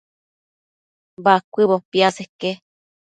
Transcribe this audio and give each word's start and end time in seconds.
Bacuëbo 1.23 1.75
piaseque 1.91 2.51